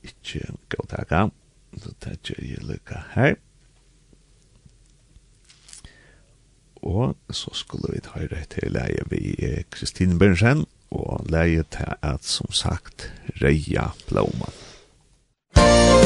[0.02, 1.28] ikke går tega.
[1.80, 3.34] Så det gjør jeg lykka her.
[6.82, 9.34] Og så skulle vi ta det til leie vi
[9.70, 13.12] Kristine Bernsen og leie til at som sagt
[13.42, 14.56] Reia Blaumann.
[15.56, 15.99] Musik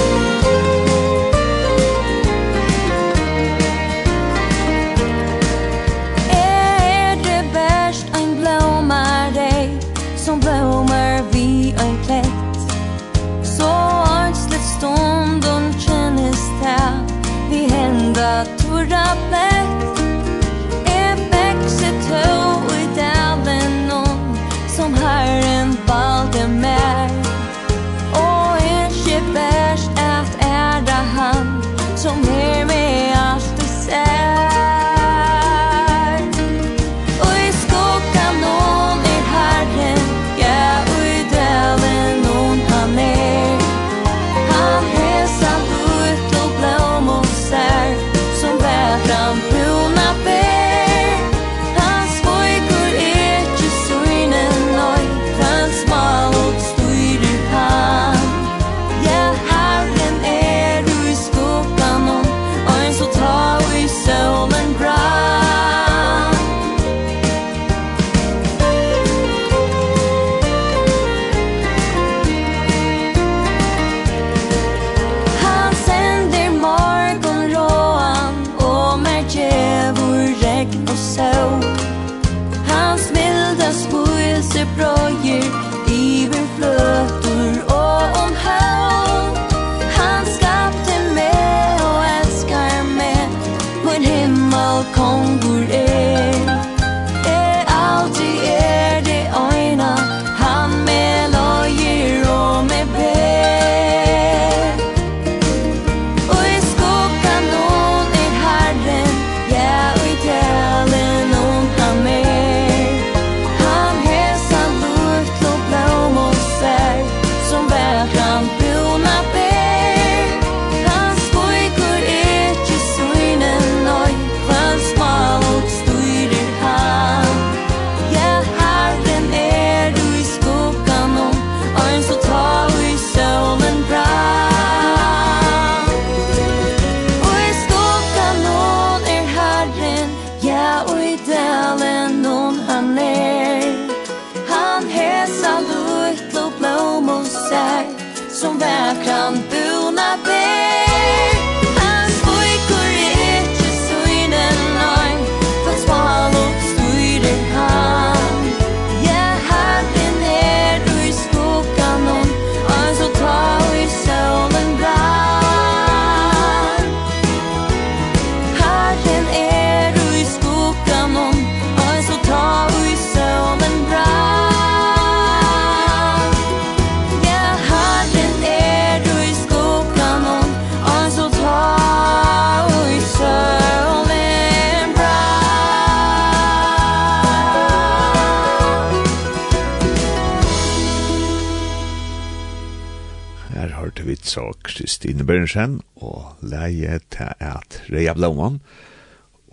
[194.34, 198.60] så Kristine Bernsen og leie til at Reia Blåmann,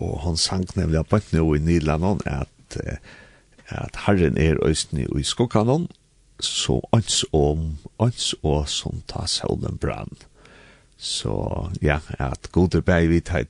[0.02, 2.78] og han sang nemlig av bøtt nå i Nylandon at,
[3.70, 5.86] at Herren er øysten i skokkanon,
[6.42, 10.16] så ans om, ans og som ta solen brann.
[10.98, 11.34] Så
[11.82, 13.44] ja, at gode bæg vi ta,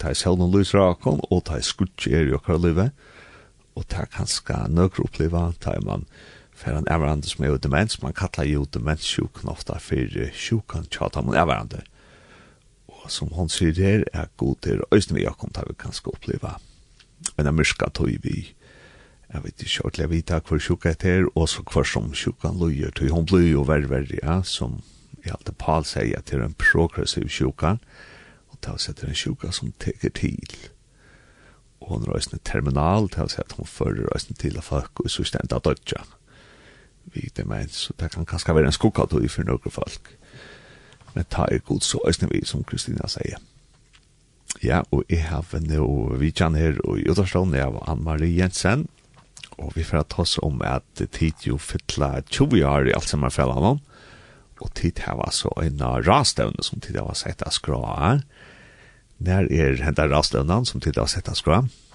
[0.00, 2.96] ta solen lys rakon, og ta skutje er jo kvar livet,
[3.76, 6.08] og ta kanska nøkker oppleva, ta man
[6.66, 11.22] för en ävarande som är ju demens, man kallar ju demenssjukan ofta för sjukan tjata
[11.22, 11.82] mot ävarande.
[12.86, 15.92] Och som hon säger här är god till östen vi har kommit att vi kan
[15.92, 16.60] ska uppleva
[17.36, 18.54] en mörska tog vi
[19.32, 23.10] jag vet inte ordentligt vita hver sjuka heter och så kvar som sjukan lojer Tog
[23.10, 24.82] hon blir ju värre värre ja, som
[25.24, 27.78] i allt det Paul säger till en progressiv sjukan
[28.50, 30.56] och det sig en sjuka som teker till
[31.80, 35.10] og hon röstner terminal til å si at hon fører röstner til att folk och
[35.10, 36.02] så stendt av dødja
[37.16, 40.12] vi demens, så det kan kanskje være en skokka tog for noen folk.
[41.16, 43.40] Men ta er god så øsne vi, som Kristina sier.
[44.64, 45.86] Ja, og jeg har nå
[46.20, 48.86] vidtjen her og i Uderstånd, jeg var Ann-Marie Jensen,
[49.56, 53.24] og vi får ta oss om at tid jo fytla 20 år i alt som
[53.24, 53.80] er fellan om,
[54.60, 58.22] og tid her var så en rastøvne som tid her var sett av skra her.
[59.24, 61.85] Når er hentet rastøvnen som tid har sett av skra her?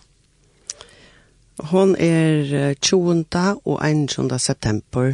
[1.60, 3.26] Hon er 20.
[3.66, 4.40] og 21.
[4.40, 5.14] september.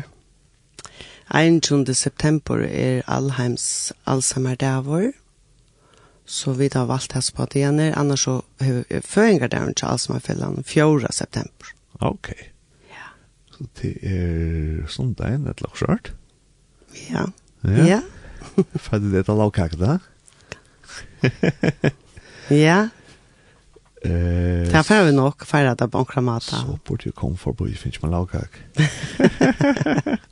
[1.34, 1.95] 21.
[1.95, 5.12] september er Alheims Alzheimer-davor.
[6.26, 7.80] Så vi har valgt hans på det igjen.
[7.80, 11.08] Annars så er føringardagen til Alzheimer-fellan 4.
[11.12, 11.73] september.
[12.00, 12.30] Ok.
[12.89, 13.10] Ja.
[13.52, 16.13] Så det er sundagen et lag skjørt?
[17.10, 17.26] Ja.
[17.63, 17.86] Ja.
[17.86, 18.02] ja.
[18.88, 19.97] Fadde det et lag da?
[22.50, 22.88] ja.
[24.08, 26.56] Eh, det får vi nok färra det på kramata.
[26.56, 28.52] Så borde du komma förbi finns man lagkak.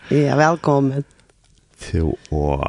[0.09, 1.03] ja, välkommen.
[1.79, 2.65] Till och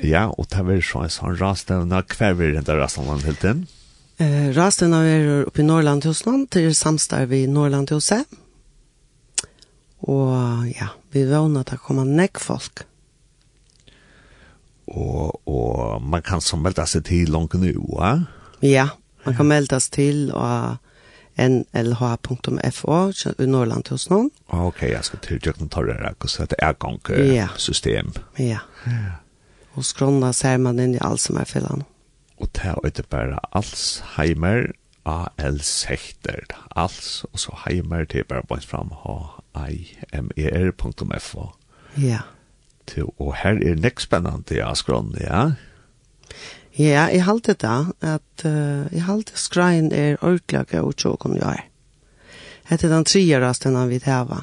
[0.00, 3.66] ja, och det var så en sån rastövna kväver den där rastövna helt den.
[4.16, 8.12] Eh, rasten av er uppe i Norrland hos någon till samstarv i Norrland hos
[9.98, 10.32] Och
[10.80, 12.78] ja, vi vånar att det kommer näck folk.
[14.84, 18.24] Och, och man kan som melda sig till långt nu, va?
[18.60, 18.88] Ja,
[19.24, 20.76] Man kan meldas till og
[21.36, 22.98] nlh.fo
[23.38, 24.30] i Norrland hos noen.
[24.48, 28.12] Ah, Okej, jeg jag ska till Jökna Torre och så det är gångsystem.
[28.36, 28.58] Ja.
[28.84, 29.10] ja.
[29.74, 31.84] Och skrona ser man in i Alzheimer-fällan.
[32.36, 34.72] Og det är ikke bare Alzheimer,
[35.04, 36.44] AL-sekter.
[36.70, 40.40] Alz och så Heimer, til bare bara fram h-i-m-e-r.fo.
[41.94, 42.18] Ja.
[42.86, 45.52] Till, och her er det spännande jag skrona, ja.
[46.74, 51.68] Ja, jeg halte det, at uh, jeg halte skrein er orklaka og tjåkon jeg er.
[52.66, 54.40] Hette den trierrasten han vil heva.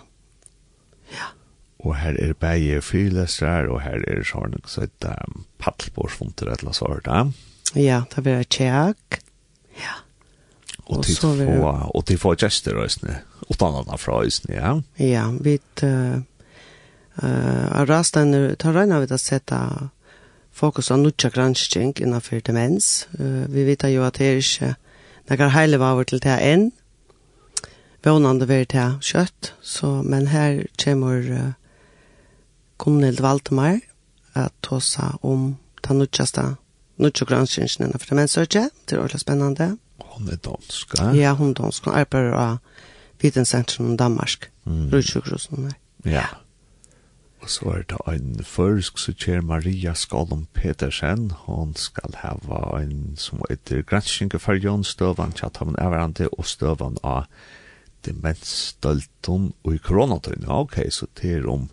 [1.11, 1.31] Ja.
[1.81, 6.77] Og her er begge fyrlesere, og her er sånn så et um, paddelbordsfunter et eller
[6.77, 7.25] sånt, da.
[7.75, 9.19] Ja, det blir tjekk.
[9.81, 9.99] Ja.
[10.85, 11.47] Og, og til få, vi...
[11.59, 14.75] og til få gjester røysene, utan anna fra røysene, ja.
[15.01, 16.21] Ja, vi uh,
[17.23, 19.65] uh, rasten, tar røyna vi å sette
[20.51, 23.07] fokus av nutja granskjeng innanfor demens.
[23.19, 24.75] Uh, vi vet jo at det er ikke
[25.31, 26.69] nekkar heile vaver til det enn.
[28.01, 31.51] Vånande vil til kjøtt, så, men her kommer uh,
[32.81, 33.79] Gunnhild Valdemar
[34.33, 36.55] at tåsa om den nutjaste
[37.01, 38.69] nutja granskjengen innanfor demensøkje.
[38.85, 39.75] Det er ordentlig spennende.
[40.11, 41.11] Hon er dansk, ja?
[41.17, 41.85] Ja, hun er dansk.
[41.85, 42.57] Hun arbeider av
[43.21, 44.49] Vitensentrum i Danmark.
[44.65, 44.89] Mm.
[44.93, 45.77] Rutsjukrosen her.
[46.05, 46.11] Ja.
[46.11, 46.25] ja.
[47.41, 51.32] Og så er det en førsk som kjer Maria Skalom Petersen.
[51.47, 56.45] Hon skal hava en som heter Granskinge for Jon Støvan, tjatt av en everande, og
[56.45, 57.25] Støvan av
[58.06, 60.45] demensstølton og i koronatøyne.
[60.54, 61.67] Ok, så til om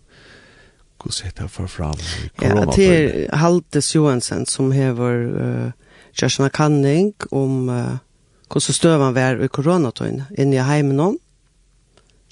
[0.99, 3.23] hva sett jeg for fram i koronatøyne.
[3.27, 8.01] Ja, Haltes Johansen som hever uh, Kjørsna Kanning om uh,
[8.49, 11.17] hvordan Støvan var i koronatøyne inne i heimen om.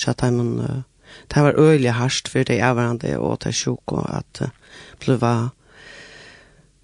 [0.01, 0.81] Tjatt heimen uh,
[1.33, 4.47] det var øyelig harsht for det avvarende og det sjuk og at uh,
[4.99, 5.49] bliva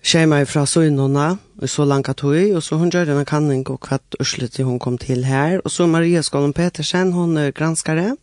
[0.04, 3.88] skjema fra søgnerne i så langt at hun, og så hun gjør denne kanning og
[3.88, 5.62] hva usle hun kom til her.
[5.64, 8.16] Og så Maria Skålen Petersen, hun er granskare,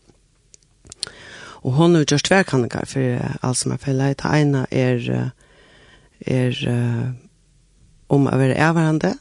[1.63, 4.21] og hun er gjørst tverkanninger for uh, alt som er fellet.
[4.21, 5.31] Det ene er,
[6.27, 7.09] er uh,
[8.09, 9.15] om å være avvarende,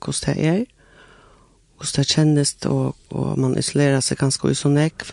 [0.00, 0.64] hvordan det er,
[1.76, 5.12] hvordan det kjennes, og, og man isolerer seg ganske i sånn ekv.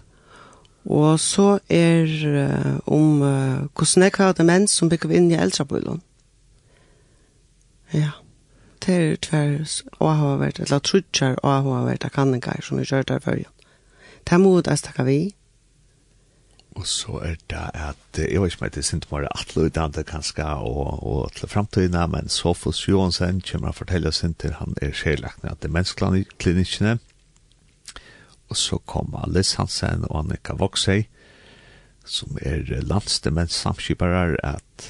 [0.86, 6.02] Og så er uh, om uh, hvordan jeg har demens som bygger inn i eldrebøylen.
[7.94, 8.12] Ja.
[8.84, 9.62] Det er tver
[10.00, 13.46] og har vært, eller trutjer og har vært av kanninger som vi kjører der før.
[14.28, 15.20] Det er må det snakke vi.
[16.76, 20.08] Og så er det at, jeg vet ikke om det er sint bare atle utdannet
[20.10, 24.92] kanskje, og, og til fremtiden, men Sofus Johansen kommer å fortelle sint til han er
[24.92, 26.98] skjelagnet av demensklinikkene.
[26.98, 27.13] Mm
[28.50, 31.08] og så kom Alice Hansen og Annika Voxey,
[32.06, 34.90] som er landsdemens samskiparar at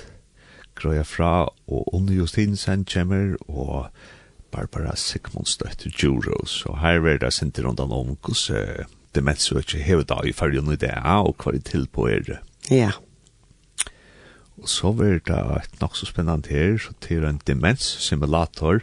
[0.76, 3.90] grøya fra, og Unni Justinsen kommer, og
[4.52, 10.34] Barbara Sigmundsdøtter Juro, så her er det sint rundt om hvordan demensøkje hevet av i
[10.34, 12.40] fargen i det, og hva det til på er.
[12.70, 12.92] Ja.
[14.58, 18.82] Og så var det et nok så spennende her, så til en demenssimulator,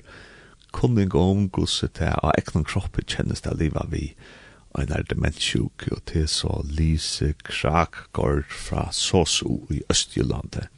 [0.73, 4.40] kunning om hvordan det er av egen kroppen kjennes det livet vi har
[4.79, 10.69] en er demenssjuk, og til så Lise Krakgård fra Sosu i Østjyllandet.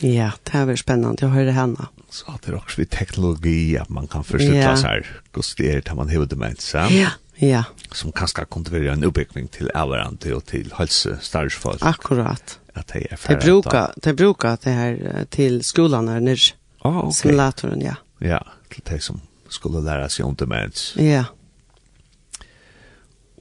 [0.00, 1.90] Ja, det er veldig spennende å høre henne.
[2.10, 4.72] Så det er også litt teknologi at man kan forstå ja.
[4.78, 6.70] seg hvordan det er til man har demens.
[6.72, 7.10] Ja, ja.
[7.42, 7.64] ja.
[7.92, 11.84] Som kanskje kan være en utbygging til avhverandre og til helsestarrsfolk.
[11.84, 12.56] Akkurat.
[12.74, 13.42] At det er ferdig.
[13.42, 16.54] De bruker, de bruker det her til skolen her nere.
[16.80, 17.12] Ah, ok.
[17.18, 17.98] Simulatoren, ja.
[18.24, 18.40] Ja,
[18.72, 19.20] til de som
[19.52, 20.94] skulle lære seg om demens.
[20.96, 21.26] Ja, ja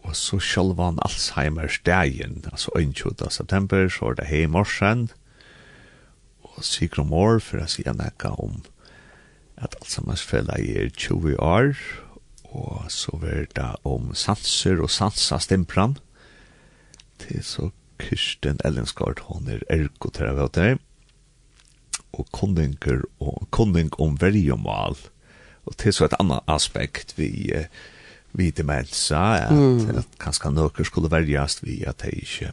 [0.09, 3.29] Og så sjølvan Alzheimer's dagen, altså 21.
[3.29, 5.11] september, så er det hei morsen,
[6.41, 8.63] og sikker om år, for si en ekka om
[9.61, 11.77] at Alzheimer-fella er 20 år,
[12.49, 15.99] og så er det om sanser og sansa stimpran,
[17.21, 20.81] til så Kirsten Ellensgaard, hun er ergoterapeuter,
[22.17, 24.97] og kundinger og kunding om vergemål,
[25.69, 27.69] og til så et annet aspekt vi eh,
[28.37, 29.97] vi til melsa, at, mm.
[30.01, 32.51] at kanskje nøkker skulle verjast vi at det ikke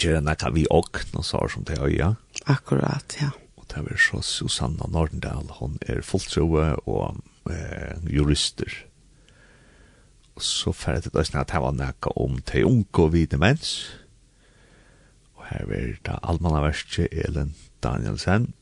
[0.00, 2.14] gjør nekka vi og noen sår som det øya.
[2.50, 3.30] Akkurat, ja.
[3.56, 7.20] Og det er så Susanna Nordendal, hon er fulltroe og
[7.50, 8.72] eh, jurister.
[10.34, 13.94] Og så færre det også at det var nekka om te unko vi demens.
[15.38, 17.54] Og her er det almannaverste Elen
[17.84, 18.52] Danielsen,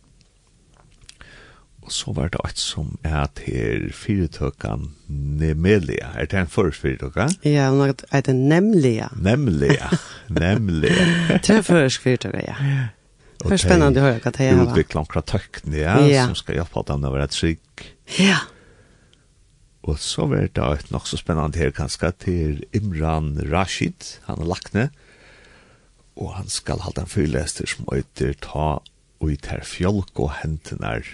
[1.83, 4.93] Og så var det alt som er til fyrirtøkken
[5.41, 6.13] Nemelia.
[6.15, 7.35] Er det en først fyrirtøkken?
[7.45, 9.09] Ja, hun er det Nemlia.
[9.19, 9.91] Nemlia,
[10.41, 11.39] Nemlia.
[11.43, 12.57] det er først fyrirtøkken, ja.
[13.43, 14.63] Og det er spennende å høre hva det er.
[14.63, 17.87] Utvikler omkring tøkken, ja, ja, som skal hjelpe dem å være trygg.
[18.21, 18.39] Ja.
[19.83, 24.51] Og så var det et nok så spennende her kanskje til Imran Rashid, han er
[24.53, 24.87] lakne.
[26.15, 28.69] Og han skal ha den fyrlester som øyder ta
[29.23, 31.11] og i ter fjolk og hentene er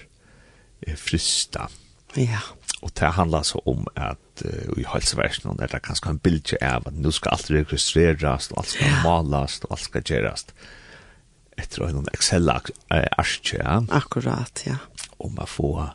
[0.97, 1.68] frista.
[2.14, 2.41] Ja.
[2.81, 6.87] Og det handlar så om at uh, i hälsoversionen er det ganske en bildje av
[6.87, 9.01] at nu skal alt registreras, og alt skal ja.
[9.03, 10.47] malas, og alt skal gjeras
[11.59, 13.59] etter en Excel-arskje.
[13.59, 13.81] Ja.
[13.91, 14.76] Akkurat, ja.
[15.18, 15.89] Og man får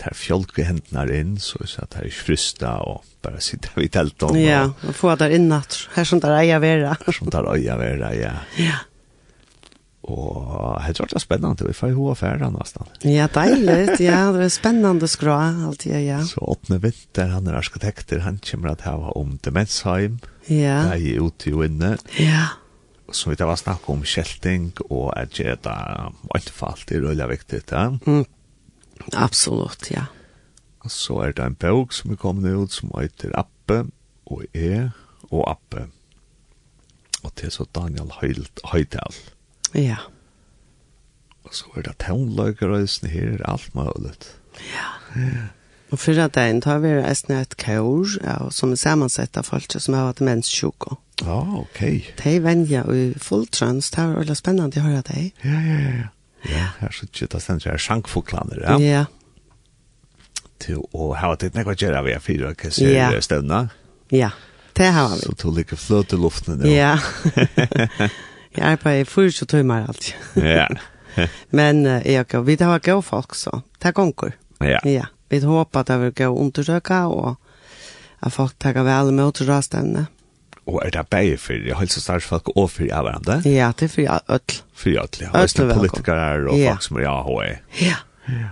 [0.00, 4.24] tar fjolke hendene inn, så er det her er frista, og bare sitte vid helt.
[4.40, 6.96] Ja, og få der inn, her som der eier vera.
[7.04, 8.34] Her som der eier vera, ja.
[8.58, 8.80] Ja.
[10.04, 12.90] Og jeg tror det er spennende, vi får jo affære nesten.
[13.08, 16.18] Ja, deilig, ja, det er spennende skra alltid, ja.
[16.28, 20.18] Så åpne vinter, han er arkitekter, han kommer til å ha om demensheim,
[20.50, 20.82] ja.
[20.90, 21.94] der er ute og inne.
[22.20, 22.50] Ja.
[23.08, 25.76] Så vi tar var snakk om kjelting, og er det da,
[26.36, 27.88] alt for alt er veldig viktig, ja.
[28.04, 28.26] Mm.
[29.16, 30.08] Absolutt, ja.
[30.84, 33.86] Og så er det en bøk som er kommet ut, som heter Appe,
[34.28, 34.90] og E,
[35.30, 35.88] og Appe.
[37.24, 38.52] Og til så Daniel Høytal.
[38.68, 39.16] Høytal.
[39.74, 40.00] Ja.
[41.44, 44.16] Og så er det tånløkerøysen her, alt mulig.
[44.72, 44.88] Ja.
[45.18, 45.50] Ja.
[45.92, 49.94] Og fyrra dagen tar vi eisne et kaur, ja, som er sammensett av folk som
[49.94, 50.96] har vært menssjuko.
[51.22, 51.82] Ja, ah, ok.
[52.18, 55.44] De venja i fulltrans, det var veldig spennende å høre deg.
[55.44, 56.08] Ja, ja, ja.
[56.44, 58.74] Ja, her sitter ikke, det stender jeg sjankfoklaner, ja.
[58.82, 59.04] Ja.
[60.64, 63.62] Til å ha vært litt nekva gjerra vi er fyra kasser støvna.
[64.12, 64.32] Ja,
[64.74, 65.22] det har vi.
[65.22, 66.96] Så to ligger fløt i luften, ja.
[66.96, 68.10] Ja.
[68.56, 70.14] Jeg arbeider 40 timer alltid.
[70.36, 70.66] Ja.
[71.50, 73.60] Men uh, jag vi har gå folk så.
[73.82, 74.32] det er gonger.
[74.60, 74.78] Ja.
[74.84, 75.06] Ja.
[75.30, 77.36] Vi håper at det vil gå undersöka og
[78.22, 80.06] at folk tar vel med til rastevne.
[80.66, 83.42] Og er det bare for helsestartsfolk og for folk och för alla andra?
[83.44, 84.40] Ja, det är för öll.
[84.74, 85.30] För öll, ja.
[85.34, 86.14] Öll politiker
[86.56, 86.70] Ja.
[86.70, 87.58] folk som er i AHE.
[87.80, 87.96] Ja.
[88.28, 88.48] Ja.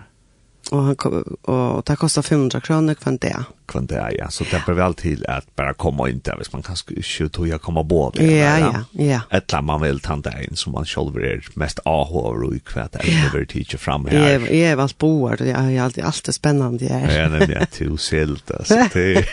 [0.73, 0.97] Och han
[1.43, 3.45] och det kostar 500 kronor kvann det.
[3.67, 4.31] Kvann det, ja.
[4.31, 6.37] Så det behöver väl till att bara komma in där.
[6.37, 8.13] Hvis man kanske inte tog jag komma på.
[8.15, 8.25] Ja,
[8.59, 9.21] ja, ja.
[9.31, 12.59] Ett land man vill ta det in som man själv är mest ahår och i
[12.61, 12.93] kvätt.
[12.93, 14.41] Det är väl fram här.
[14.41, 15.37] Ja, ja, vad boar.
[15.37, 16.85] Det är alltid, alltid spännande.
[16.85, 18.51] Ja, nej, det till tusilt.
[18.51, 19.29] Alltså, det är...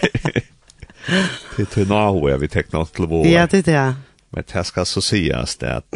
[1.57, 3.27] Det är vi tecknar till vår.
[3.27, 3.95] Ja, det är det.
[4.29, 5.95] Men det ska så sägas det att...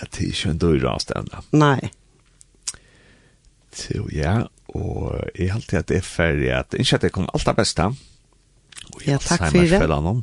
[0.00, 1.42] Att det är inte en dörr avstända.
[1.50, 1.92] Nej
[4.00, 4.34] og ja,
[4.74, 7.56] og jeg har alltid at det er ferdig at ikke at det kommer alt det
[7.58, 7.88] beste.
[8.94, 10.14] Og ja, takk for det.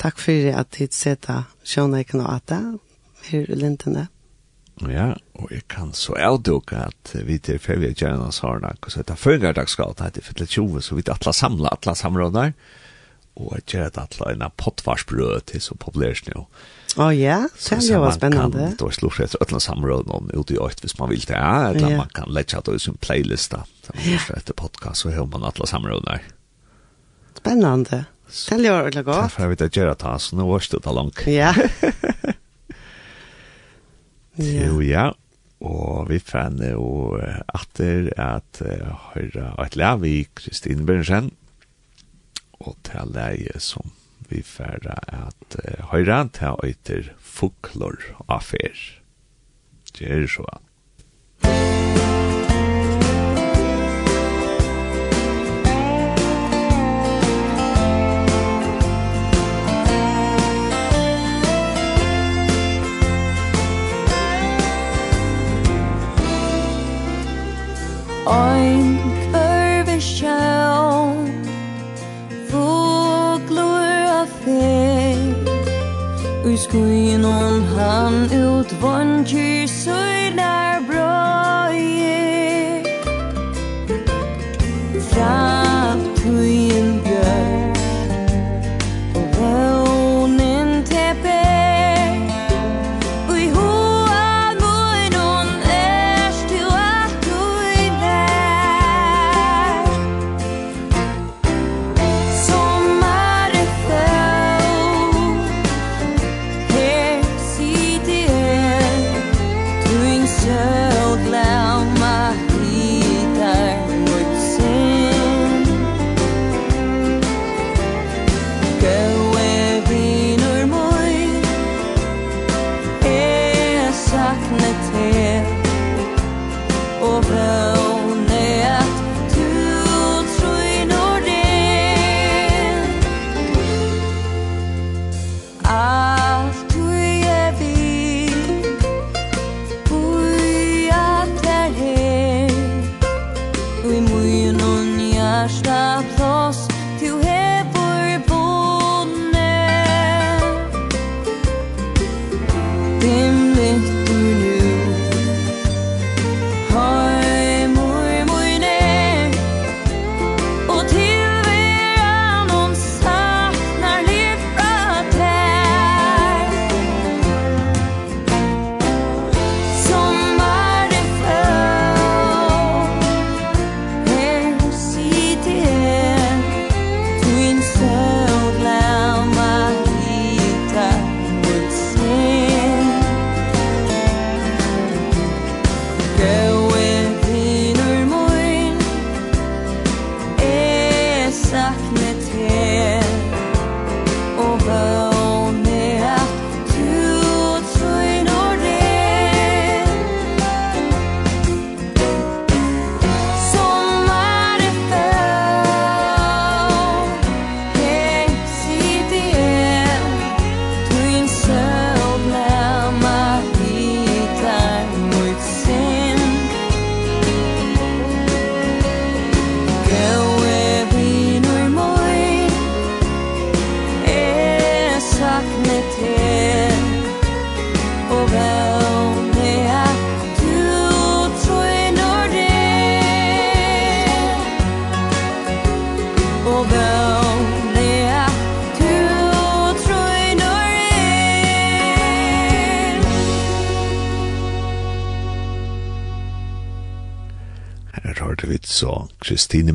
[0.00, 2.62] Takk for det at jeg setter sjønne ikke noe at det,
[3.30, 4.08] her i lintene.
[4.88, 9.02] Ja, og jeg kan så avduke at vi til ferdig gjerne oss har noe, så
[9.04, 12.54] det er førre dagsgalt, det er for 20, så vi til alle samla, alle samråder.
[12.54, 12.88] Ja
[13.40, 16.44] og jeg gjør det alle en pottvarsbrød til så populært nå.
[16.98, 18.50] Å ja, det er jo spennende.
[18.50, 21.22] Så man kan da slå seg etter samråd om ute i øyt hvis man vil
[21.22, 22.00] det, eller yeah.
[22.02, 23.62] man kan legge det i sin playlist da.
[23.86, 24.26] Så man yeah.
[24.36, 26.26] etter podcast, så hører man alle samråd der.
[27.38, 28.04] Spennende.
[28.30, 29.24] Det er jo veldig godt.
[29.26, 31.24] Derfor har vi det gjør det, så nå var det da langt.
[31.30, 31.54] Ja.
[34.40, 35.10] Jo, ja.
[35.60, 37.18] Og vi fann jo
[37.52, 41.28] atter at uh, høyre et lav i Kristine Bjørnsen,
[42.60, 43.92] og til leie som
[44.30, 47.98] vi færre at uh, høyre til øyter fuklor
[48.28, 49.00] affær.
[49.98, 50.46] Det er så.
[68.30, 68.99] Ein
[76.70, 82.18] skyn om han ut vannkir søynar brøye
[85.10, 85.59] Fra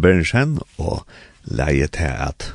[0.05, 1.01] Berensen og
[1.49, 2.51] leie til at